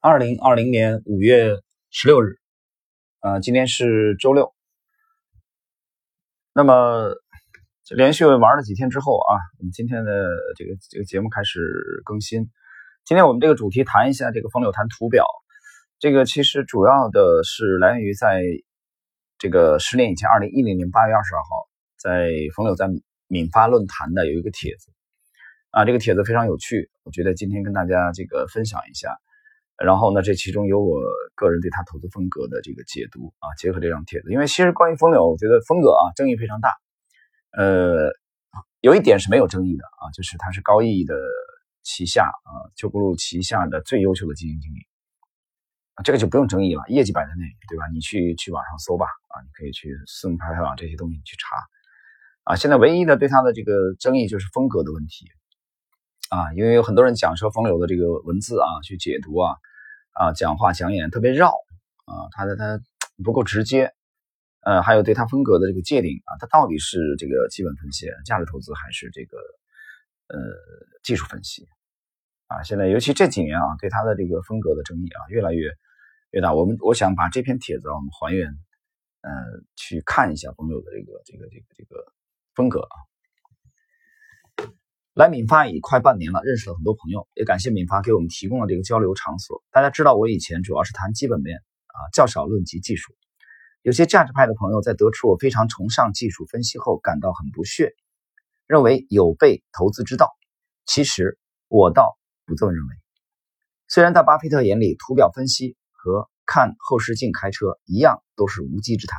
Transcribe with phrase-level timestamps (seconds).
[0.00, 1.56] 二零二零年五月
[1.90, 2.36] 十六日，
[3.20, 4.54] 呃，今天是周六。
[6.54, 7.16] 那么
[7.96, 11.58] 连续玩了几天之后啊，我们今天的这个这个节目开始
[12.04, 12.48] 更新。
[13.04, 15.26] 今天我们这个主题谈一下这个冯柳谈图表。
[15.98, 18.44] 这个其实主要的是来源于在
[19.36, 21.68] 这个十年以前，二零一零年八月二十二号，
[21.98, 22.86] 在冯柳在
[23.26, 24.92] 闽发论坛的有一个帖子
[25.70, 29.18] 啊，这个帖子非常有趣，我觉得今天跟大家这个分享一下。
[29.78, 31.00] 然后呢，这其中有我
[31.36, 36.74] 个人对他投资风格的这个解读啊，结合这张帖子，因为其实关于风流，我觉得风格啊争议非常大。
[37.56, 38.10] 呃，
[38.80, 41.14] 有一点是没有争议的啊，就是他是高毅的
[41.84, 44.78] 旗下啊，旧步路旗下的最优秀的基金经理，
[46.02, 47.84] 这个就不用争议了，业绩摆在那里，对吧？
[47.94, 51.56] 你去去网上搜吧啊，你可以去私募排排网这些东西你去查
[52.52, 52.56] 啊。
[52.56, 55.26] 现在唯一的对他的这个争议就是风格的问题
[56.30, 59.54] 啊，因为有很多人讲说风流的这个文字啊，去解读啊。
[60.18, 61.50] 啊，讲话讲演特别绕
[62.06, 62.82] 啊，他的他
[63.22, 63.94] 不够直接，
[64.62, 69.38] 呃，还有对他风格的这个界定啊，他到底是这个基本分析、价值投资还是这个
[70.26, 70.36] 呃
[71.04, 71.68] 技术分析
[72.48, 72.64] 啊？
[72.64, 75.70] 现在尤其这几年啊，对他的这个风格的争议啊，越来越
[76.30, 76.52] 越大。
[76.52, 78.50] 我们我想把这篇帖子啊，我们还原，
[79.20, 79.30] 呃，
[79.76, 82.12] 去看一下冯柳的这个这个这个这个
[82.56, 82.96] 风格啊。
[85.18, 89.64] 来闽发已快半年了，认识了很多朋友，也感谢闽发给我们提供了这个交流场所。
[89.72, 93.12] 大家知道，我以前主要是谈基本面啊，较少论及技术。
[93.82, 97.94] 有些价值派的朋友在得出我非常崇尚技术分析后，感到很不屑，
[98.68, 100.30] 认为有悖投资之道。
[100.86, 102.94] 其实我倒不这么认为。
[103.88, 109.18] 虽然在巴菲特眼里，图表分析和看后视镜开车一样都是无稽之谈，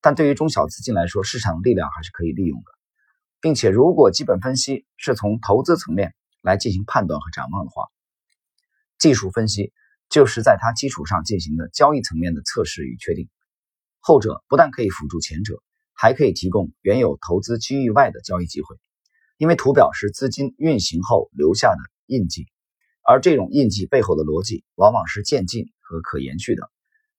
[0.00, 2.79] 但对于中小资金来说，市场力量还是可以利用的。
[3.40, 7.86] 并且，如果基本分析是从投资层面来进行判断和展望的话，
[8.98, 9.72] 技术分析
[10.10, 13.28] 就是在它基础上进行的交易层面的测试与确定。
[13.98, 15.62] 后者不但可以辅助前者，
[15.94, 18.76] 还可以提供原有投资机遇外的交易机会。
[19.38, 22.46] 因为图表是资金运行后留下的印记，
[23.02, 26.70] 而这种印记背后的逻辑往往是渐进和可延续的，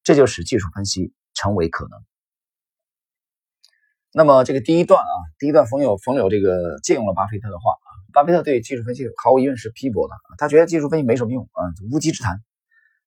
[0.04, 2.00] 这就使技术分析成为可能。
[4.14, 12.42] 那么这个第一段啊，第一段冯友冯柳这个借用了巴菲特的话啊，巴菲特对技术分析毫无疑问是批驳的，他觉得技术分析没什么用啊，无稽之谈，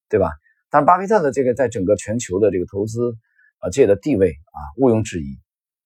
[0.09, 0.31] 对吧？
[0.71, 3.17] 但巴菲特的这个在整个全球的这个投资
[3.59, 5.39] 啊界的地位啊毋庸置疑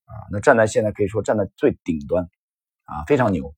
[0.04, 2.24] 啊，那站在现在可以说站在最顶端
[2.84, 3.52] 啊，非常牛，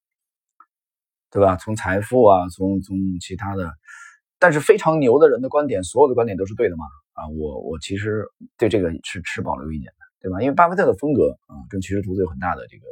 [1.31, 1.57] 对吧？
[1.57, 3.71] 从财富啊，从从其他的，
[4.39, 6.87] 但是非常牛的人的观点，所有的观点都是对的吗？
[7.13, 8.25] 啊，我我其实
[8.57, 10.10] 对这个是持保留意见的。
[10.21, 10.41] 对吧？
[10.41, 12.85] 因为巴菲特的风格啊，跟趋势投资有很大的这个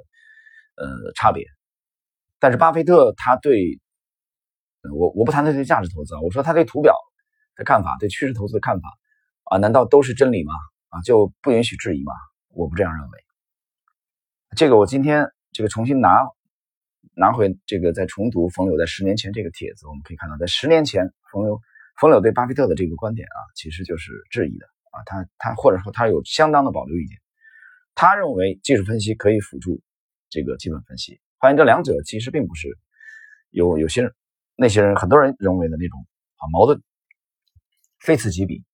[0.77, 1.45] 呃差别。
[2.39, 3.81] 但是巴菲特他对，
[4.95, 6.95] 我我不谈他对价值投资啊，我说他对图表
[7.57, 8.89] 的看法，对趋势投资的看法
[9.45, 10.53] 啊，难道都是真理吗？
[10.89, 12.13] 啊，就不允许质疑吗？
[12.49, 13.19] 我不这样认为。
[14.57, 16.27] 这个我今天这个重新拿
[17.15, 21.61] 拿回这个再重读冯柳在十年前这个帖子，我们可以看到，在十年前冯柳
[22.01, 24.67] 冯柳对巴菲特的这个观点啊，其实就是质疑的。
[24.91, 27.19] 啊，他他或者说他有相当的保留意见，
[27.95, 29.81] 他认为技术分析可以辅助
[30.29, 32.69] 这个基本分析，发现这两者其实并不是
[33.51, 34.15] 有有些人
[34.57, 36.07] 那些人很多人认为的那种
[36.37, 36.83] 啊矛盾，
[38.01, 38.65] 非此即彼。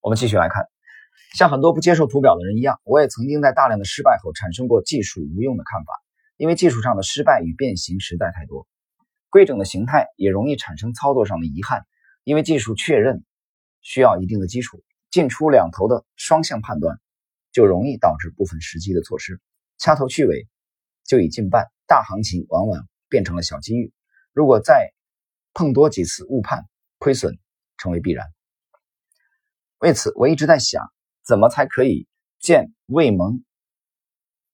[0.00, 0.64] 我们继续来看，
[1.34, 5.92] 像很多不接受图表的人一样，我也曾经在大量的失败后产生过技术无用的看法，
[6.36, 8.66] 因为技术上的失败与变形实在太多，
[9.28, 11.84] 规整的形态也容易产生操作上的遗憾，
[12.22, 13.24] 因为技术确认
[13.80, 14.82] 需要一定的基础。
[15.10, 17.00] 进出两头的双向判断，
[17.52, 19.40] 就容易导致部分时机的错失，
[19.78, 20.46] 掐头去尾
[21.04, 23.92] 就已近半，大行情往往变成了小机遇。
[24.32, 24.92] 如果再
[25.54, 26.68] 碰多几次误判，
[26.98, 27.38] 亏损
[27.76, 28.26] 成为必然。
[29.78, 30.92] 为此，我一直在想，
[31.24, 32.06] 怎么才可以
[32.38, 33.44] 见未萌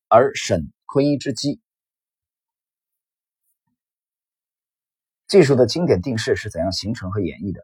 [0.08, 1.60] 而审坤一之机？
[5.26, 7.60] 技术的经典定式是怎样形成和演绎的？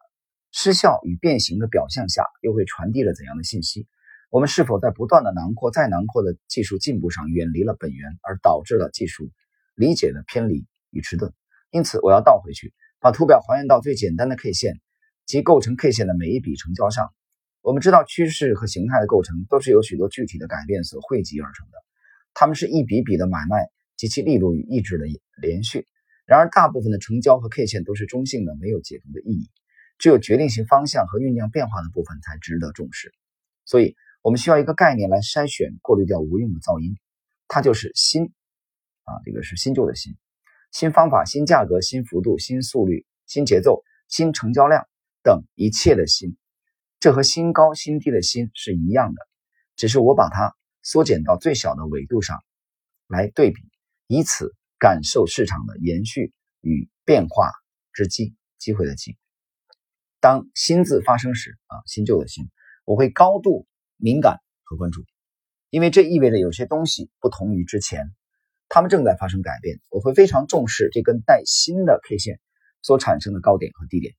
[0.52, 3.86] 失效与变形的表象下，又会传递了怎样的信息？
[4.30, 9.30] 我们是否在不断的囊括、再囊括的技术进步上，远离了本源，而导致了技术
[9.74, 11.32] 理解的偏离与迟钝？
[11.70, 14.80] 因此，我要倒回去，把图表还原到最简单的 K 线
[15.24, 17.12] 及构成 K 线的每一笔成交上。
[17.62, 21.78] 我们知道，趋势和形态的构成都是由许多具体的改变所汇集而成的，
[22.34, 25.06] 它们是一笔笔的买卖及其力度与意志的
[25.40, 25.86] 连续。
[26.24, 29.50] 然而，大部分的成交和 K 线都是中性的，没有解读的意义。
[30.00, 33.12] 只有决定性方向和酝酿变化的部分才值得重视，
[33.66, 36.98] 所以我们需要一个概念来筛选、过滤掉无用的噪音，
[37.46, 38.32] 它就是新
[39.04, 40.16] 啊，这个是新旧的新，
[40.72, 44.88] 新方法、新价格、新幅度、新速率、新节奏、新成交量、
[45.22, 46.34] 等一切的新，
[46.98, 49.20] 这和新高新低的新是一样的，
[49.76, 52.42] 只是我把它缩减到最小的维度上
[53.06, 53.60] 来对比，
[54.06, 56.32] 以此感受市场的延续
[56.62, 57.52] 与变化
[57.92, 59.18] 之机，机会的机。
[60.20, 62.50] 当新字发生时啊，新旧的新，
[62.84, 65.02] 我会高度敏感和关注，
[65.70, 68.10] 因为这意味着有些东西不同于之前，
[68.68, 69.80] 它们正在发生改变。
[69.88, 72.38] 我会非常重视这根带新的 K 线
[72.82, 74.14] 所产生的高点和低点，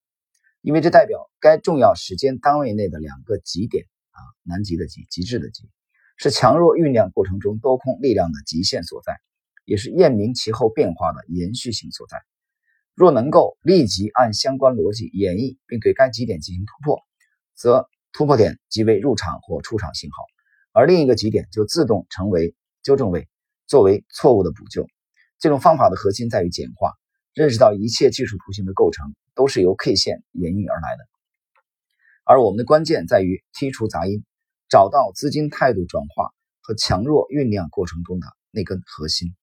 [0.61, 5.69] 因为这代表该重要时间单位内的两个极点啊，南极的极，极致的极，
[6.17, 9.19] 是强弱酝酿过程中多空力量的极限所在，
[9.65, 12.17] 也是验明其后变化的延续性所在。
[12.93, 16.99] 若能够立即按相关逻辑演绎，并对该极点进行突破，
[17.55, 20.17] 则突破点即为入场或出场信号，
[20.73, 22.53] 而另一个极点就自动成为
[22.83, 23.27] 纠正位，
[23.65, 24.87] 作为错误的补救。
[25.39, 26.91] 这种方法的核心在于简化，
[27.33, 31.07] 认识到一切技术图形的构成都是由 K 线演绎而来的，
[32.25, 34.23] 而我们的关键在于剔除杂音，
[34.69, 36.29] 找到资金态度转化
[36.61, 39.33] 和强弱酝酿过程中的那根核心。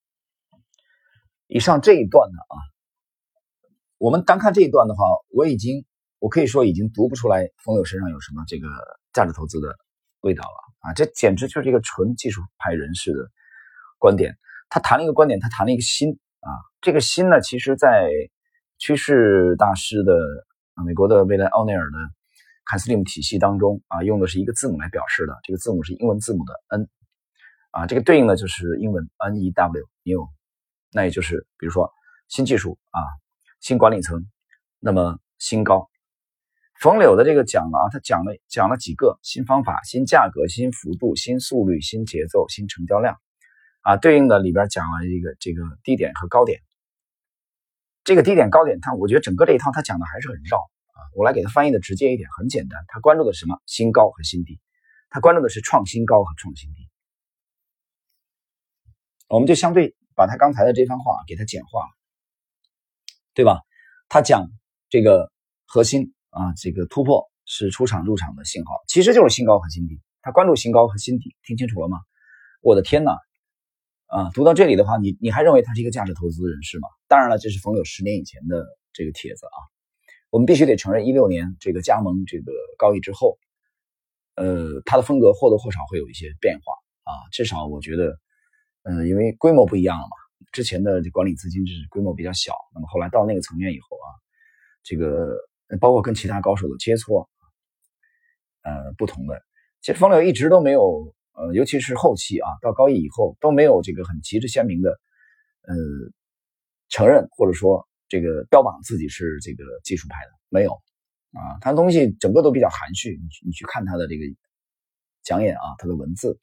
[1.47, 2.78] 以上这一段呢，啊。
[3.99, 5.85] 我们单看这一段的话，我已经，
[6.21, 8.69] 我可以说已经读不出来冯友身上有什么这个
[9.13, 9.77] 价值投资的
[10.21, 10.93] 味道了啊！
[10.95, 13.29] 这简直就是一个纯技术派人士的
[13.99, 14.39] 观点。
[14.69, 16.51] 他谈了一个观点，他谈了一个心啊，
[16.81, 18.09] 这个心呢，其实在
[18.79, 20.15] 趋势大师的
[20.87, 21.99] 美国的未来奥内尔的
[22.67, 26.89] 凯斯利姆体系当中啊，用的是一个字母来表示的，这个字母是英文字母的 N
[27.73, 30.29] 啊，这个对应的就是英文 N E W New，
[30.93, 31.91] 那也就是比如说
[32.29, 33.03] 新技术啊。
[33.61, 34.27] 新管理层，
[34.79, 35.91] 那么新高，
[36.81, 43.19] 冯柳的这个讲了啊，他讲了讲了几个新方法、新价格、新幅度、新速率、新节奏、新成交量，
[43.83, 46.61] 啊，对应的里边讲了一个这个低点和高点。
[48.05, 50.99] 这个低点高点，他我觉得整个这一套他讲的还是很绕啊。
[51.15, 53.61] 我来给他翻译的直接一点，很简单，他关注的什么？
[53.67, 54.61] 新高和新低，
[55.11, 56.89] 他关注的是创新高和创新低。
[59.29, 61.98] 我们就相对把他刚才的这番话给他简化了。
[63.39, 63.61] 对吧？
[64.09, 64.49] 他讲
[64.91, 65.31] 这个
[65.65, 70.01] 核心啊，这个突破是出场入场的信号，其实就是新高和新低。
[70.23, 71.99] 他关注新高和新低，听清楚了吗？
[72.63, 73.17] 我的天哪！
[74.07, 76.89] 啊，读到这里的话，你你还认为他是一个价值投资人士吗？
[77.07, 79.59] 当然了，这是冯柳十年以前的这个帖子啊。
[80.31, 83.39] 我们必须得承认，一六年这个加盟这个高毅之后，
[84.35, 86.73] 呃，他的风格或多或少会有一些变化
[87.05, 87.15] 啊。
[87.31, 88.19] 至少我觉得，
[88.83, 90.17] 嗯，因为规模不一样了嘛。
[90.53, 94.09] 之前的管理资金就是规模比较小，那么后来到那个层面以后啊，
[94.83, 95.37] 这个
[95.81, 97.27] 包括跟其他高手的切磋，
[98.63, 99.41] 呃，不同的。
[99.81, 104.91] 其实冯柳一直都没有，呃，尤其是后期啊，到高一以后都没有这个很旗帜鲜明的，
[105.63, 105.75] 呃，
[106.89, 110.73] 承认或者说这个标榜自己是这个技术派的，没有
[111.33, 113.11] 啊，他东西整个都比较含蓄。
[113.11, 114.25] 你你去看他的这个
[115.23, 116.39] 讲演啊，他的文字。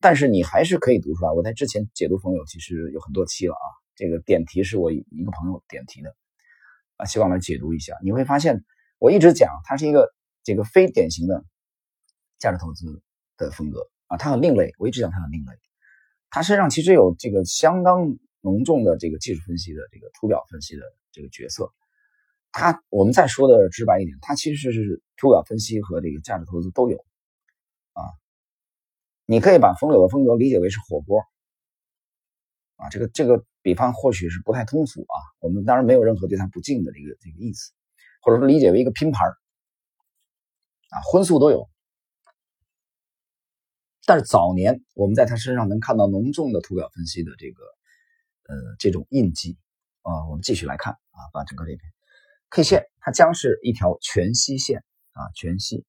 [0.00, 1.32] 但是你还是可以读出来。
[1.32, 3.66] 我在之前解读冯友其实有很多期了啊，
[3.96, 6.14] 这个点题是我一个朋友点题的
[6.96, 7.96] 啊，希望来解读一下。
[8.02, 8.64] 你会发现，
[8.98, 10.12] 我一直讲他是一个
[10.44, 11.44] 这个非典型的
[12.38, 13.02] 价值投资
[13.36, 14.72] 的风格啊，他很另类。
[14.78, 15.52] 我一直讲他很另类，
[16.30, 21.72] 他身上其实有这个相当浓重的这个技术分析的这个图表分析的这个角色。
[22.52, 26.96] 他我们再说的直白一点，他其实是图表分析和这个价值投资都有
[27.92, 28.02] 啊。
[29.30, 31.20] 你可以把冯柳的风格理解为是火锅，
[32.76, 35.16] 啊，这个这个比方或许是不太通俗啊。
[35.40, 37.74] 我们当然没有任何对他不敬的这个这个意思，
[38.22, 41.68] 或者说理解为一个拼盘啊，荤素都有。
[44.06, 47.62] 但是早年我们在他身上能看到浓重的图表分析的这个
[48.44, 49.58] 呃这种印记
[50.00, 50.26] 啊。
[50.30, 51.80] 我们继续来看啊，把整个这篇
[52.48, 54.82] K 线，它将是一条全息线
[55.12, 55.84] 啊，全息。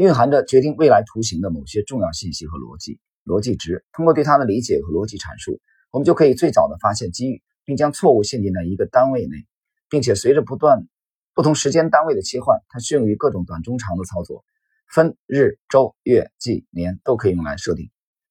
[0.00, 3.84] 蕴含着决定未来图形的某些重要信息和逻辑逻辑值。
[3.92, 9.46] 通过对它的理解和逻辑阐述，我们就可以最早的发现机遇，并将错误限定在一个单位内，
[9.90, 10.88] 并且随着不断
[11.34, 14.42] 不同时间单位的切换，它适用于各种短、中、长的操作，
[14.88, 17.90] 分日、周、月、季、年都可以用来设定。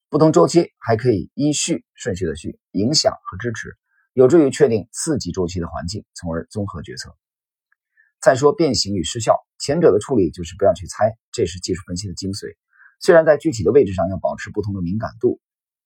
[0.09, 3.77] 不同周期还可以依序顺序的序影响和支持，
[4.13, 7.15] 有助于确定次级周期的环境，从而综合决策。
[8.21, 12.57] 再说变形与失效，前者的处理就是不要去猜，这是技术分析的精髓。
[12.99, 15.39] 虽然在具体的位置上要保持不同的敏感度，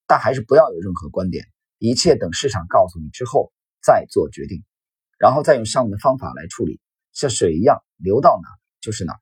[0.07, 1.45] 但还是不要有任何观点，
[1.77, 4.63] 一切等市场告诉你之后再做决定，
[5.19, 8.49] 然后再用上面的方法来处理，像水一样流到哪
[8.81, 9.13] 就是哪，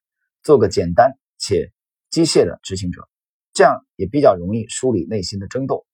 [0.42, 1.74] 做个简单且
[2.10, 3.10] 机械的执行者，
[3.52, 5.86] 这样也比较容易梳理内心的争斗。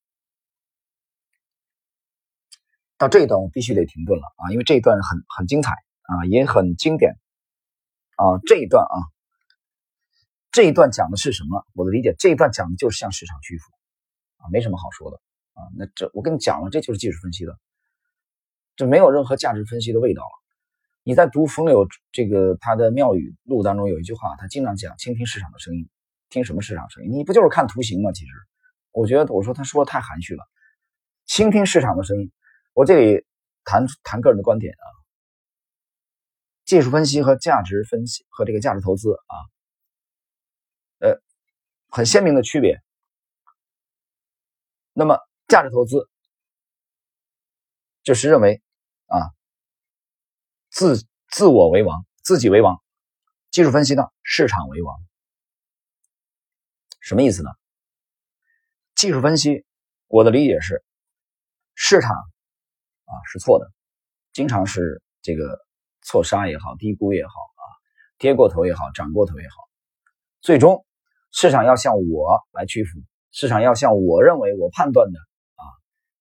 [2.99, 5.71] 到这一段我必须得停顿了啊，因为这一段很很精彩。
[6.07, 7.13] 啊，也很经典。
[8.15, 8.97] 啊，这一段啊，
[10.51, 11.67] 这一段讲的是什么？
[11.73, 13.65] 我的理解，这一段讲的就是向市场屈服
[14.37, 15.21] 啊，没什么好说的
[15.53, 15.61] 啊。
[15.77, 17.55] 那这我跟你讲了，这就是技术分析的，
[18.75, 20.29] 这没有任何价值分析的味道了。
[21.03, 25.87] 你在读冯柳这个他的妙语录当中有一句话，他经常讲倾听市场的声音，
[26.31, 27.11] 听什么市场声音？
[27.11, 28.11] 你不就是看图形吗？
[28.13, 28.31] 其实，
[28.93, 30.43] 我觉得我说他说的太含蓄了，
[31.27, 32.31] 倾听市场的声音。
[32.73, 33.23] 我这里
[33.63, 34.96] 谈谈个人的观点啊。
[36.67, 39.35] 技术分析和价值分析和这个价值投资啊，
[40.99, 41.21] 呃，
[41.87, 42.83] 很鲜明的区别。
[44.91, 46.09] 那么价值投资
[48.03, 48.61] 就是认为
[49.05, 49.31] 啊，
[50.69, 52.75] 自自我为王，自己为王；
[53.49, 54.93] 技术分析呢，市场为王。
[56.99, 57.49] 什么意思呢？
[58.93, 59.65] 技术分析，
[60.07, 60.83] 我的理解是，
[61.75, 63.71] 市场啊是错的，
[64.33, 65.65] 经常是这个。
[66.07, 67.63] 错杀也好，低估也好啊，
[68.17, 69.55] 跌过头也好，涨过头也好，
[70.39, 70.85] 最终
[71.33, 73.01] 市场要向我来屈服，
[73.33, 75.19] 市场要向我认为我判断的
[75.55, 75.63] 啊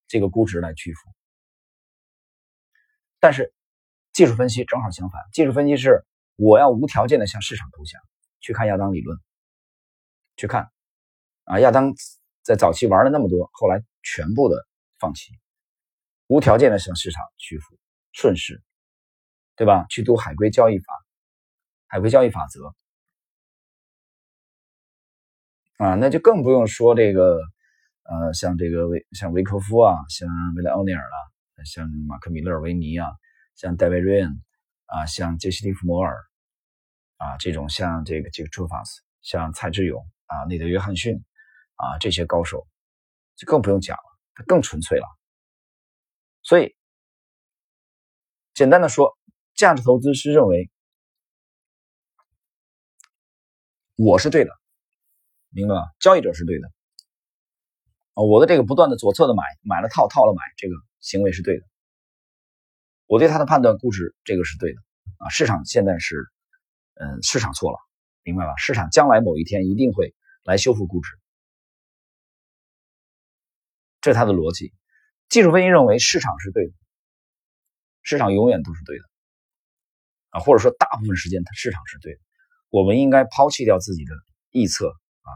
[0.09, 1.09] 这个估值来屈服。
[3.21, 3.55] 但是
[4.13, 8.03] 技术分析正好相反，技术分析是我要无条件的向市场投降，
[8.41, 9.17] 去看亚当理论，
[10.37, 10.69] 去看
[11.45, 11.95] 啊亚当
[12.43, 14.67] 在早期玩了那么多，后来全部的
[14.99, 15.31] 放弃，
[16.27, 17.79] 无条件的向市场屈服，
[18.11, 18.61] 顺势。
[19.57, 19.87] 对吧？
[19.89, 20.93] 去读海归交易法，
[21.87, 22.75] 海归交易法则
[25.79, 27.39] 啊，那就更不用说这个，
[28.03, 33.09] 呃，像这个维像维科夫啊，像维莱奥尼尔了，像马克米勒维尼啊，
[33.55, 34.43] 像戴维瑞恩
[34.87, 36.23] 啊，像杰西·利弗摩尔
[37.17, 41.25] 啊，这种像这个这个朱法斯，像蔡志勇啊，内德·约翰逊
[41.77, 42.67] 啊，这些高手
[43.37, 45.07] 就更不用讲了，他更纯粹了。
[46.43, 46.77] 所以，
[48.53, 49.17] 简单的说。
[49.57, 50.71] 价值投资是认为
[53.97, 54.51] 我是对的，
[55.49, 55.81] 明白吗？
[55.99, 56.69] 交易者是对的
[58.13, 61.65] 啊，我的这个不断的左侧的买，买了套，套了买，这个行为是对的。
[63.07, 64.81] 我对他的判断估值，这个是对的
[65.17, 65.31] 啊。
[65.31, 66.27] 市场现在是，
[66.95, 67.79] 嗯，市场错了，
[68.25, 68.55] 明白吧？
[68.59, 71.19] 市场将来某一天一定会来修复估值，
[74.03, 74.75] 这是他的逻辑。
[75.31, 76.73] 技术分析认为市场是对的，
[78.03, 79.05] 市场永远都是对的。
[80.41, 82.21] 或者说大部分时间它市场是对的，
[82.71, 84.13] 我们应该抛弃掉自己的
[84.53, 85.31] 臆测啊、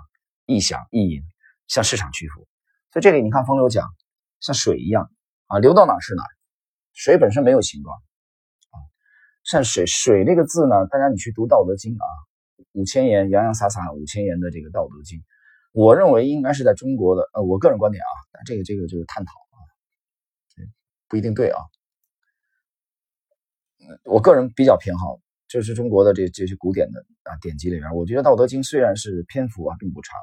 [0.47, 1.23] 臆想、意淫，
[1.69, 2.47] 向市场屈服。
[2.93, 3.89] 所以这里你看，风流讲
[4.41, 5.11] 像水一样
[5.47, 6.23] 啊，流到哪是哪。
[6.93, 8.77] 水本身没有形状啊，
[9.45, 12.07] 像水水这个字呢，大家你去读《道德经》啊，
[12.73, 15.19] 五千言洋洋洒洒五千言的这个《道德经》，
[15.73, 18.13] 我认为应该是在中国的呃，我个人观点啊，
[18.45, 19.59] 这个这个就是探讨啊，
[21.09, 21.59] 不一定对啊。
[24.05, 25.19] 我个人比较偏好，
[25.49, 30.19] 就是中国的这这些古典的啊典籍里边，我觉得《道德经》虽然是篇幅啊并不长，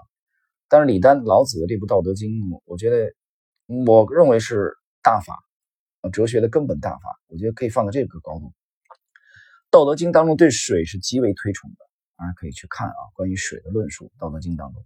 [0.70, 2.30] 但是李丹老子的这部《道德经》，
[2.66, 3.14] 我觉得
[3.86, 5.38] 我认为是大法，
[6.12, 8.46] 哲学的根本大法，我觉得可以放在这个高度。
[9.70, 11.78] 《道德经》当中对水是极为推崇的，
[12.16, 14.86] 大家可以去看啊关于水的论述，《道德经》当中。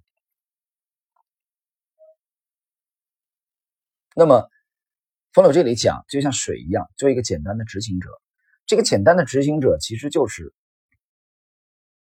[4.16, 4.50] 那么
[5.34, 8.10] 冯柳这里讲，就像水一样，做一个简单的执行者。
[8.72, 10.54] 这个简单的执行者其实就是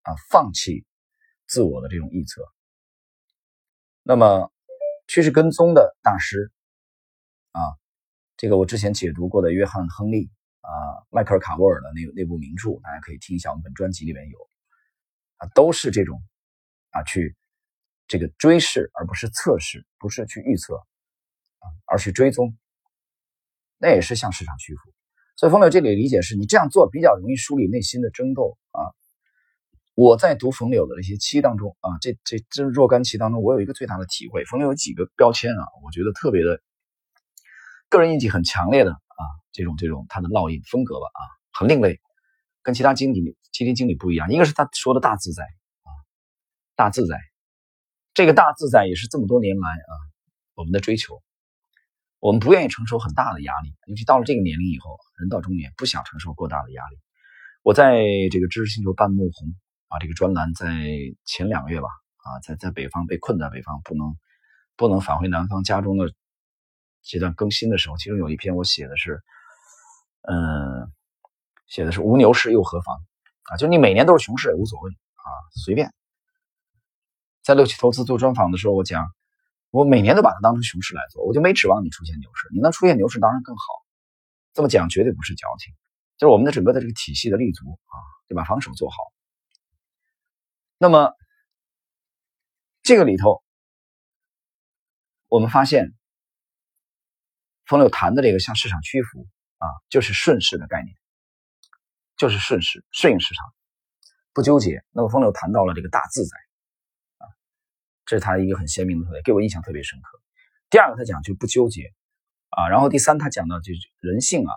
[0.02, 0.84] 啊，放弃
[1.46, 2.42] 自我的这种臆测。
[4.02, 4.52] 那么
[5.06, 6.52] 趋势跟踪的大师
[7.52, 7.62] 啊，
[8.36, 10.68] 这个我之前解读过的约翰·亨利啊，
[11.08, 14.50] 迈克尔·卡沃尔的那那部名著，大家可以听一下，我们本专辑里面有
[15.38, 16.22] 啊，都是这种
[16.90, 17.34] 啊，去
[18.08, 22.58] 这个追视而不是测试，不是去预测啊，而去追踪，
[23.78, 24.92] 那也是向市场屈服。
[25.38, 28.90] 所以，冯柳这里的理解是你这样做比较容易梳理内心的争斗啊。
[29.94, 34.44] 我在读冯柳的那些期当中啊，这这这若干期当中，我有一个最大的体会。
[34.46, 36.60] 冯柳有几个标签啊，我觉得特别的
[37.88, 42.00] 个人印记很强烈的啊，这种这种他的烙印风格吧啊，很另类，
[42.64, 44.32] 跟其他经理基金经理不一样。
[44.32, 45.90] 一个是他说的大自在啊，
[46.74, 47.16] 大自在，
[48.12, 49.92] 这个大自在也是这么多年来啊
[50.54, 51.22] 我们的追求。
[52.20, 56.98] 我们不愿意承受很大的压力，尤其到了这个年龄以后，人到中年不想承受过大的压力。
[57.62, 59.54] 我在这个知识星球半木红
[59.88, 60.66] 啊这个专栏在
[61.24, 64.16] 前两个月吧啊，在在北方被困在北方，不能
[64.76, 66.12] 不能返回南方家中的
[67.02, 69.22] 阶段更新的时候，其中有一篇我写的是，
[70.22, 70.90] 嗯，
[71.68, 72.96] 写的是无牛市又何妨
[73.50, 73.56] 啊？
[73.56, 75.92] 就你每年都是熊市也无所谓啊，随便。
[77.44, 79.06] 在六七投资做专访的时候，我讲。
[79.70, 82.48] 我每年都把它当成熊市来做，我就没指望你出现牛市。
[82.52, 83.62] 你能出现牛市当然更好。
[84.54, 85.74] 这么讲绝对不是矫情，
[86.16, 87.96] 就是我们的整个的这个体系的立足啊，
[88.26, 88.44] 对吧？
[88.44, 88.96] 防守做好
[90.78, 91.12] 那么
[92.82, 93.42] 这个里头，
[95.28, 95.94] 我们发现
[97.66, 100.96] 冯柳谈的这个向市场屈服啊，就是顺势的概念，
[102.16, 103.44] 就是顺势顺应市场，
[104.32, 104.82] 不纠结。
[104.92, 106.36] 那么冯柳谈到了这个大自在，
[108.08, 110.18] 这是他一个很鲜明的特点，给我印象特别深刻。
[110.70, 111.92] 第二个，他讲就不纠结
[112.48, 114.52] 啊，然后第三，他讲到就是人性啊，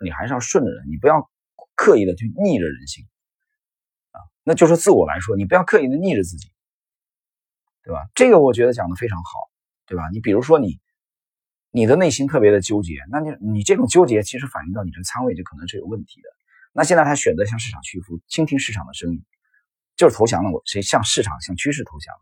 [0.00, 1.28] 你还是要顺着人，你不要
[1.74, 3.04] 刻意的去逆着人性
[4.12, 4.22] 啊。
[4.44, 6.52] 那就说自我来说，你不要刻意的逆着自己，
[7.82, 8.06] 对吧？
[8.14, 9.30] 这个我觉得讲的非常好，
[9.84, 10.08] 对吧？
[10.12, 10.78] 你比如说你
[11.72, 16.28] 你的内心特别的纠结，那你你这种纠结其实反映到你这仓位就可能是有问题的。
[16.72, 19.24] 那现在他选择向市场屈服，倾听市场的声音，
[19.96, 20.52] 就是投降了。
[20.52, 22.20] 我谁向市场向趋势投降了？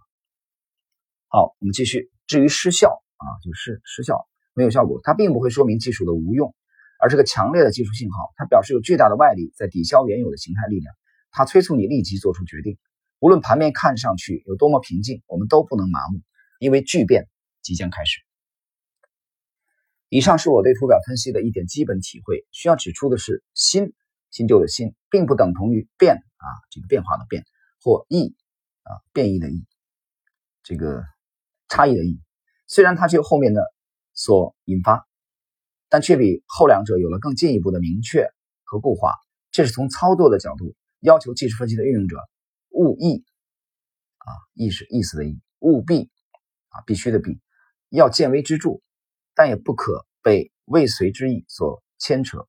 [1.29, 2.11] 好，我们继续。
[2.27, 3.03] 至于失效。
[3.19, 5.01] 啊，就是失效，没有效果。
[5.03, 6.55] 它并不会说明技术的无用，
[7.01, 8.35] 而是个强烈的技术信号。
[8.37, 10.95] 它表示有巨大的外力在抵消原有的形态力量。
[11.31, 12.77] 它催促你立即做出决定。
[13.19, 16.21] 无论盘面看上去有多么平静，我们都不能麻木，
[16.59, 17.27] 因为巨变
[17.63, 18.21] 即将开始。
[20.11, 22.47] 以上是我对图表分析的一点基本体会。
[22.53, 23.95] 需要指出的是，新
[24.31, 27.47] 新旧的新并不等同于变啊，这个变化的变
[27.81, 28.37] 或异
[28.83, 29.65] 啊，变异的异，
[30.63, 31.03] 这个
[31.69, 32.21] 差异的意义。
[32.67, 33.63] 虽然它具有后面的
[34.13, 35.07] 所引发，
[35.89, 38.29] 但却比后两者有了更进一步的明确
[38.65, 39.15] 和固化。
[39.53, 42.19] 这是从操作的角度要求技术分析的运用者
[42.71, 43.25] 务意
[44.19, 46.11] 啊，意识意思的意，务必
[46.69, 47.41] 啊，必须的必，
[47.89, 48.81] 要见微知著，
[49.35, 52.47] 但也不可被未遂之意所牵扯，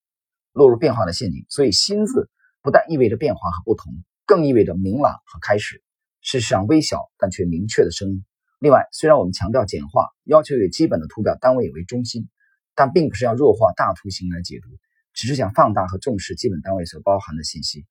[0.51, 1.45] 落入变化的陷阱。
[1.47, 2.29] 所以“新”字
[2.61, 3.93] 不但意味着变化和不同，
[4.25, 5.81] 更意味着明朗和开始。
[6.19, 8.25] 事实上，微小但却明确的声音。
[8.59, 12.27] 另外，虽然我们强调简化，要求以基本的图表单位为中心，
[12.73, 14.69] 但并不是要弱化大图形来解读，
[15.13, 17.85] 只是想放大和重视基本单位所包含的信息。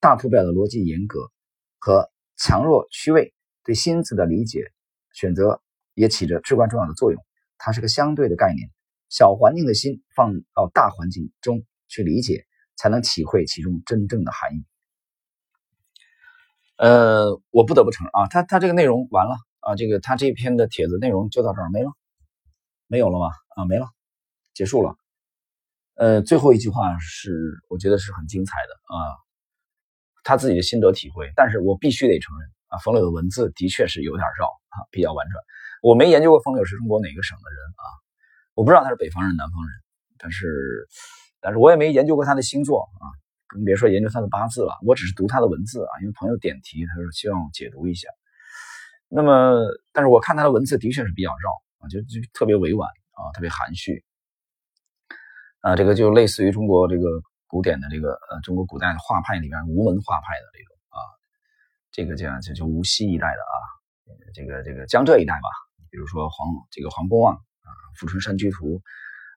[0.00, 1.30] 大图表的逻辑严格
[1.78, 4.72] 和强弱区位对新字的理解
[5.12, 5.60] 选择
[5.92, 7.22] 也起着至关重要的作用。
[7.58, 8.70] 它是个相对的概念，
[9.10, 14.64] 小环境的心放到大环境中去理解，才能体会其中真正的含义。
[16.78, 19.36] 呃，我不得不承认啊，他他这个内容完了。
[19.60, 21.90] 啊，这个他这篇的帖子内容就到这儿没了，
[22.86, 23.30] 没有了吗？
[23.56, 23.86] 啊，没了，
[24.54, 24.96] 结束了。
[25.94, 27.30] 呃，最后一句话是
[27.68, 28.96] 我觉得是很精彩的啊，
[30.24, 31.30] 他自己的心得体会。
[31.36, 35.44] 但是我必须得承认啊，冯柳的文字的确是有点绕啊，比较婉转。
[35.82, 37.84] 我没研究过冯柳是中国哪个省的人啊，
[38.54, 39.74] 我不知道他是北方人、南方人，
[40.18, 40.88] 但是，
[41.40, 43.04] 但是我也没研究过他的星座啊，
[43.46, 44.78] 更别说研究他的八字了。
[44.86, 48.08] 我只是读他的文字啊，因为朋友点题，他说希望我解读一下。
[49.12, 49.58] 那么，
[49.92, 54.04] 但是我看他的文字的确是比较绕啊，就就特别委婉啊，特别含蓄
[55.62, 60.98] 啊，这个就类似于中国这个古典的这个呃中国古代的画派里边吴门画派的这种啊，
[61.90, 63.56] 这个叫就就无锡一带的啊，
[64.32, 65.48] 这个这个江浙一带吧，
[65.90, 67.68] 比如说黄这个黄公望啊，
[67.98, 68.78] 《富春山居图》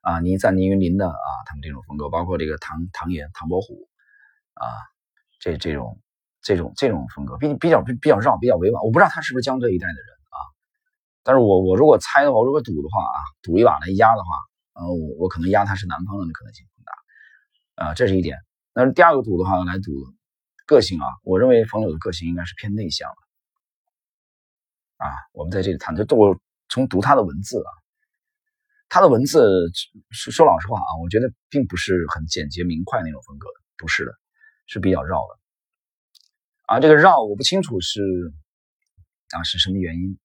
[0.02, 3.90] 啊，倪瓒、倪云林的啊，他们这种风格，包括这个唐唐寅、唐伯虎
[4.54, 4.70] 啊，
[5.40, 6.00] 这这种。
[6.44, 8.84] 这种这种风格比比较比比较绕，比较委婉。
[8.84, 10.38] 我不知道他是不是江浙一带的人啊，
[11.24, 14.28] 但是我我如果猜的话，我如果赌的话啊，赌一把来压的话，
[14.74, 16.94] 呃，我我可能压他是南方人的可能性更大，
[17.86, 18.38] 啊，这是一点。
[18.74, 19.92] 那第二个赌的话来赌
[20.66, 27.72] 个性啊，我认为冯柳的个性应该是偏内向的，啊，我们在这里谈，就我从读他的文字啊，
[28.90, 29.48] 他的文字
[30.10, 34.12] 说说老实话啊，我觉得并不是很简洁明快那种风格，不是的，
[34.66, 35.43] 是比较绕的。
[36.66, 38.02] 啊，这个绕我不清楚是
[39.32, 40.18] 啊是什么原因，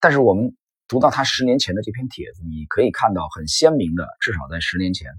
[0.00, 0.56] 但是我们
[0.88, 5.10] 读到他十年前的这篇帖子，你可以看到很鲜明的，至少在十年前，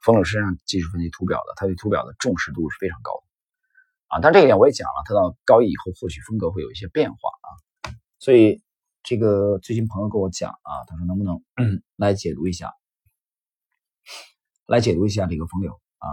[0.00, 3.26] 冯柳身上技术分析图表的，他对图表的重视度是非常高的
[4.08, 4.20] 啊。
[4.20, 7.48] 但这一点我也讲了，他到高一以后或许风格会有一些变化啊。
[8.18, 8.62] 所以
[9.02, 11.42] 这个最近朋友跟我讲啊，他说能不能
[11.96, 12.72] 来解读一下，
[14.66, 16.08] 来解读一下这个冯柳啊。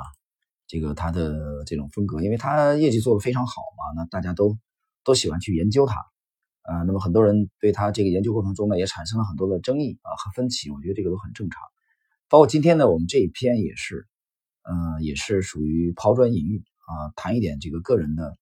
[0.73, 4.57] 这个他的这种风格，因为他业绩做得非常好嘛，那大家都
[5.03, 5.93] 都喜欢去研究他，
[6.63, 11.62] 啊，那么很多人对他这个研究过程中呢，也产生了很多的争议啊和分歧，我觉得这个都很正常。
[12.27, 14.07] 包括今天呢，我们这一篇也是，
[14.63, 18.36] 呃，也是属于抛砖引玉啊，谈一点这个个人的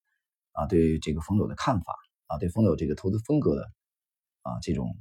[0.52, 1.94] 啊对这个风柳的看法
[2.28, 3.70] 啊，对风柳这个投资风格的
[4.40, 4.96] 啊这种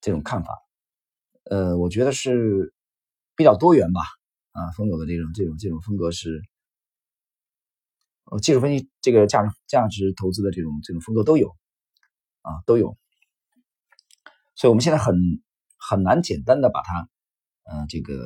[0.00, 0.56] 这种看法，
[1.50, 2.72] 呃，我觉得是
[3.34, 4.02] 比较多元吧。
[4.58, 6.42] 啊，风柳的这种这种这种风格是，
[8.24, 11.56] 呃，技术分析这个价值价值投资的这种这种风格都有，
[12.42, 12.96] 啊，都有。
[14.56, 15.14] 所以我们现在很
[15.76, 17.08] 很难简单的把它，
[17.70, 18.18] 嗯，这个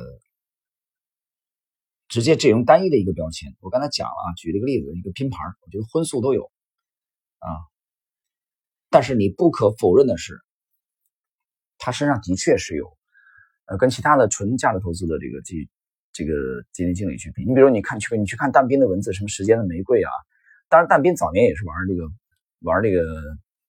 [2.07, 3.55] 直接只用单一的一个标签。
[3.59, 6.51] 我刚才讲了啊，举了一个例子，一个拼盘，我觉得荤素都有，
[7.37, 7.49] 啊。
[8.89, 10.41] 但是你不可否认的是，
[11.77, 12.97] 他身上的确是有，
[13.65, 15.69] 呃，跟其他的纯价值投资的这个基
[16.13, 16.31] 这个
[16.71, 17.43] 基金经理去比。
[17.43, 20.11] 你比如你看去你去看但斌的文字，什么时间的玫瑰啊，
[20.69, 22.07] 当然但斌早年也是玩这个
[22.61, 23.03] 玩这个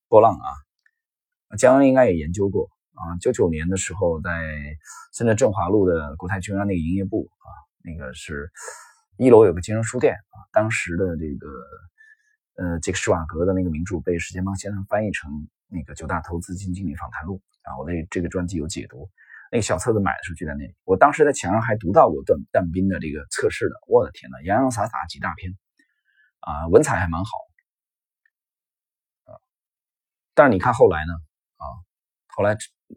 [0.08, 3.18] 波浪啊，江恩应该也研究过啊。
[3.20, 4.30] 九九年的时候，在
[5.12, 7.48] 深圳振华路的国泰君安那个营业部啊，
[7.82, 8.50] 那个是
[9.16, 11.48] 一楼有个金融书店啊，当时的这个。
[12.56, 15.28] 呃，这个施瓦格的那个名著被史建邦先生翻译成
[15.66, 19.10] 那个九大投资基金经理访谈录啊，我对这个专辑有解读。
[19.50, 25.52] 那个小册子买的时候就在那里，我当时在墙上还读到过段但斌的这个测试的，我的天呐，洋洋洒洒几大篇
[26.40, 27.30] 啊，文采还蛮好
[29.24, 29.36] 啊。
[30.34, 31.12] 但是你看后来呢
[31.56, 31.64] 啊，
[32.28, 32.56] 后来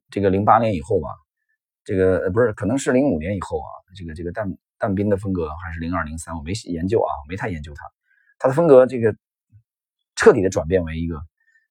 [0.10, 1.10] 这个零八年以后吧，
[1.83, 7.83] 这个不是可能是零五年以后啊，这个这个但但斌的风格还是零二零三，我没研究啊，没太研究他，
[8.39, 9.15] 他的风格这个。
[10.19, 11.21] 彻底的转变为一个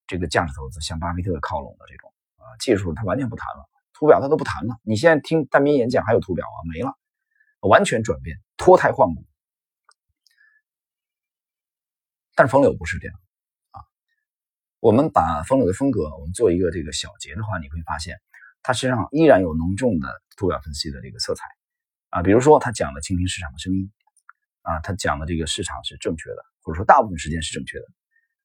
[0.07, 4.77] 这个价值投资，向巴菲特靠拢的这种啊技术，他完全不谈了，图表他都不谈了。
[4.83, 6.59] 你现在听但斌演讲还有图表啊？
[6.71, 6.93] 没了，
[7.61, 9.25] 完全转变，脱胎换骨。
[12.35, 13.17] 但是冯柳不是这样
[13.71, 13.81] 啊。
[14.81, 18.21] 我们把冯柳的风格，我们做一个这个小结的话，你会发现
[18.63, 21.47] 他身上依然有浓重的图表分析的这个色彩
[22.11, 22.23] 啊。
[22.23, 23.91] 比如说，他讲的倾听市场的声音
[24.61, 27.87] 啊，他讲的这个市场是正确的，或者说大部分时间是正确的。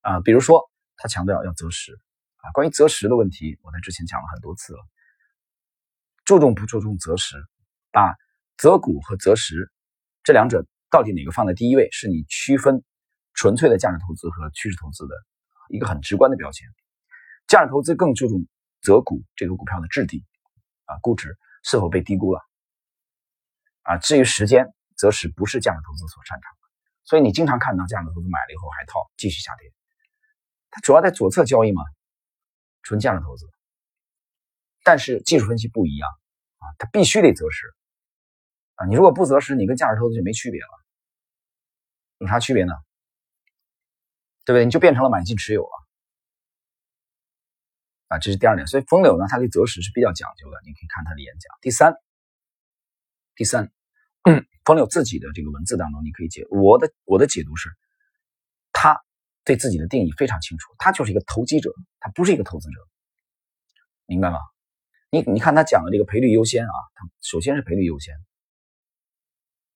[0.00, 1.92] 啊，比如说他强调要择时
[2.36, 4.80] 啊，关于择时的问题，我在之前讲了很多次了。
[6.32, 7.36] 注重不注重择时，
[7.90, 8.16] 把
[8.56, 9.70] 择股和择时
[10.22, 12.82] 这两者到底哪个放在第一位，是你区分
[13.34, 15.14] 纯粹的价值投资和趋势投资的
[15.68, 16.66] 一个很直观的标签。
[17.48, 18.46] 价值投资更注重
[18.80, 20.24] 择股这个股票的质地
[20.86, 22.40] 啊，估值是否被低估了
[23.82, 23.98] 啊。
[23.98, 26.68] 至于时间，择时不是价值投资所擅长的，
[27.04, 29.70] 所以你经常看到价值投资买了以后还套，继续下跌。
[30.70, 31.82] 它主要在左侧交易嘛，
[32.80, 33.44] 纯价值投资。
[34.82, 36.08] 但是技术分析不一样，
[36.78, 37.74] 它必须得择时
[38.76, 38.86] 啊。
[38.86, 40.68] 你如果不择时，你跟价值投资就没区别了。
[42.18, 42.72] 有啥区别呢？
[44.44, 44.64] 对不对？
[44.64, 45.86] 你就变成了买进持有了
[48.08, 48.18] 啊。
[48.18, 48.66] 这是第二点。
[48.66, 50.60] 所以风柳呢，他对择时是比较讲究的。
[50.64, 51.52] 你可以看他的演讲。
[51.60, 51.94] 第三，
[53.34, 53.70] 第三，
[54.64, 57.70] 风柳自己的这个文字当中，你可以解我的我的解读是，
[58.72, 59.00] 他。
[59.44, 62.78] 对自己的定义非常清楚，他就是一个投机者，他不是一个投资者，
[64.06, 64.38] 明白吗？
[65.14, 68.14] 你你看他讲的这个赔率优先啊，他首先是赔率优先，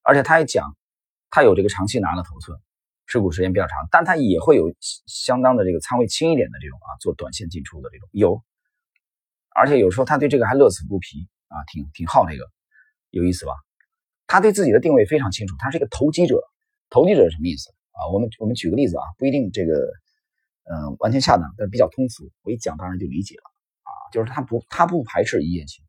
[0.01, 0.75] 而且他也讲，
[1.29, 2.59] 他有这个长期拿的头寸，
[3.07, 8.43] 持股时间比较长，但他也会有相当的这个仓位轻一点的这种啊，做短线进出的这种有，
[9.51, 12.51] 而且有时候他对这个还乐此不疲啊，挺挺好这个，
[13.11, 13.53] 有意思吧？
[14.27, 16.43] 他对自己的定位非常清楚，他是一个投机者，
[16.89, 17.69] 投机者是什么意思？
[17.93, 19.75] 啊，我们我们举个例子啊，不一定这个，
[20.65, 22.33] 嗯，完全恰当，但比较通俗。
[22.41, 23.43] 我一讲，当然就理解了。
[24.13, 25.85] 就是他不，他不排斥一夜情，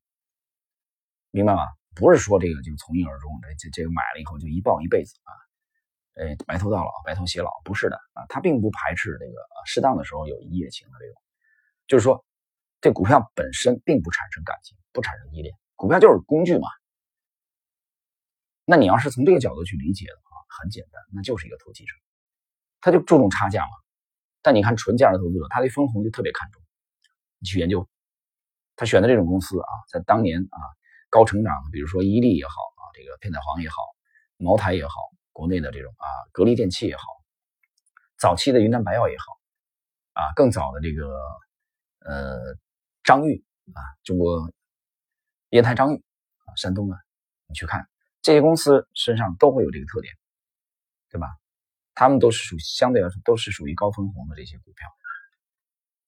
[1.31, 1.61] 明白吗？
[1.95, 5.31] 不是说这个就从一而终，这这这个买了以后就一抱一辈子啊，
[6.15, 8.25] 哎，白头到老，白头偕老，不是的啊。
[8.29, 9.33] 他并不排斥这个
[9.65, 11.21] 适当的时候有一夜情的这种，
[11.87, 12.23] 就是说，
[12.81, 16.67] 这股票本身并不产生感情，不产生依恋，股票就是工具嘛。
[18.65, 20.37] 那你要是从这个角度去理解的话。
[20.61, 21.93] 很简单，那就是一个投机者，
[22.79, 23.71] 他就注重差价嘛。
[24.41, 26.63] 但你看纯价值投资者，他对分红就特别看重。
[27.37, 27.87] 你去研究，
[28.77, 30.57] 他选的这种公司啊，在当年啊
[31.09, 33.75] 高成长，比如说伊利也好啊，这个片仔癀也好，
[34.37, 34.93] 茅台也好，
[35.33, 37.03] 国内的这种啊格力电器也好，
[38.17, 39.25] 早期的云南白药也好，
[40.13, 41.19] 啊更早的这个
[41.99, 42.55] 呃
[43.03, 44.49] 张裕啊，中国
[45.49, 45.97] 烟台张裕
[46.45, 46.95] 啊，山东的，
[47.47, 47.89] 你去看
[48.21, 50.13] 这些公司身上都会有这个特点。
[51.09, 51.27] 对吧？
[51.95, 54.89] 他们都是属相对来说都是属于高分红的这些股票，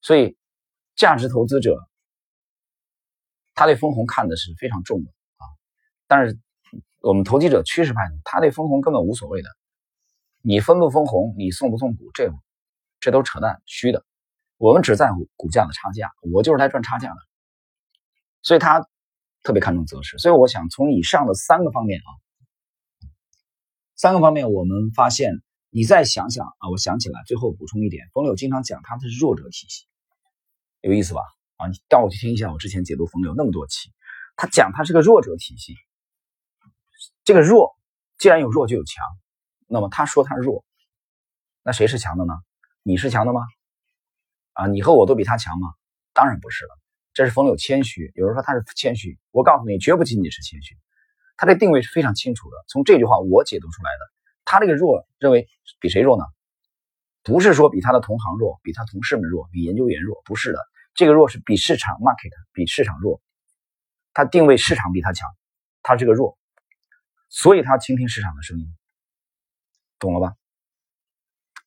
[0.02, 0.36] 所以
[0.94, 1.88] 价值投资者
[3.54, 5.44] 他对分红看的是非常重的啊。
[6.06, 6.38] 但是
[7.00, 9.48] 我们投机者趋势派，他对分红根本无所谓的。
[10.42, 12.32] 你分不分红，你送不送股，这
[12.98, 14.04] 这都扯淡，虚的。
[14.56, 17.16] 我们只在乎股价的差价，我就是来赚差价的。
[18.42, 18.86] 所以他
[19.42, 20.18] 特别看重择时。
[20.18, 22.10] 所以我想从以上的三个方面啊。
[23.96, 29.84] 三个方面，我们发现，你再想想啊，我想起来，最后补充一点，冯柳经常讲他的弱者体系，
[30.80, 31.20] 有意思吧？
[31.60, 33.92] 啊，你倒去听一下我之前解读冯柳那么多期，
[34.34, 35.76] 他讲他是个弱者体系。
[37.22, 37.76] 这个弱，
[38.16, 39.04] 既然有弱就有强，
[39.66, 40.64] 那么他说他弱，
[41.62, 42.32] 那谁是强的呢？
[42.82, 43.42] 你是强的吗？
[44.54, 45.68] 啊，你和我都比他强吗？
[46.14, 46.70] 当然不是了，
[47.12, 48.10] 这是冯柳谦虚。
[48.14, 50.78] 有人说他是谦虚，我告诉你，绝不仅仅是谦虚。
[51.36, 52.56] 他的定位是非常清楚的。
[52.68, 54.10] 从这句话我解读出来的，
[54.46, 55.46] 他这个弱认为
[55.78, 56.24] 比谁弱呢？
[57.22, 60.58] 不是说比他的同行弱，比他同事们弱，比研究员弱，不是的，
[61.00, 63.22] 这个弱是比市场 market 比市场弱，
[64.12, 65.34] 他定位市场比他强，
[65.80, 66.36] 他是个弱，
[67.30, 68.76] 所以他倾听市场的声音，
[69.98, 70.36] 懂了吧？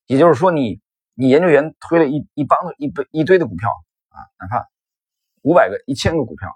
[0.06, 0.84] 也就是说，你
[1.15, 3.72] 你研究员推了一一帮的一堆一堆的股票
[4.10, 4.69] 啊，哪怕
[5.41, 6.56] 五百个、一千个股票，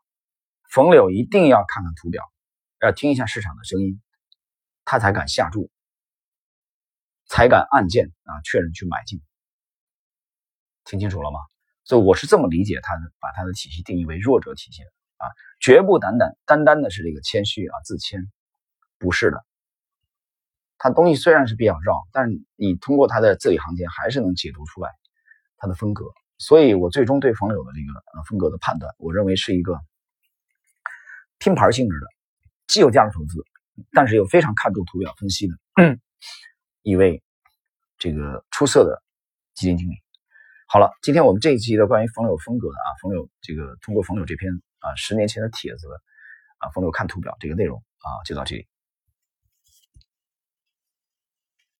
[0.69, 2.31] 冯柳一定要看看图表，
[2.81, 3.99] 要听一下市场的声音，
[4.85, 5.71] 他才敢下注。
[7.25, 9.19] 才敢按键啊确认去买进，
[10.83, 11.39] 听清楚了吗？
[11.87, 15.23] 所以我是这么理解他的，把他的体系定义为弱者体系的啊，
[15.61, 18.29] 绝不单单单单的是这个谦虚啊自谦，
[18.99, 19.45] 不是的。
[20.77, 24.91] 他东西虽然是比较绕，但是你通过他的字里行间还是能解读出来
[25.55, 26.03] 他的风格。
[26.37, 29.79] 所以我最终对冯柳的这个呃风格的判断，我认为是一个
[31.39, 32.07] 拼盘性质的，
[32.67, 33.45] 既有价值投资，
[33.93, 35.55] 但是又非常看重图表分析的。
[36.81, 37.23] 一位
[37.97, 39.01] 这个出色的
[39.55, 39.93] 基金经理。
[40.69, 45.87] 好了，今天我们这一期的关于冯柳风格的啊，冯柳这个通过冯柳这篇啊十年前的帖子
[46.57, 48.67] 啊，冯柳看图表这个内容啊，就到这里。